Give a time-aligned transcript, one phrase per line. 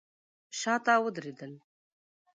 [0.59, 1.51] شاته ودرېدل.